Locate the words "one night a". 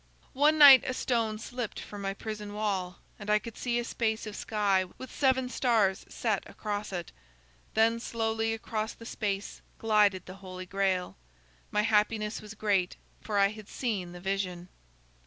0.33-0.95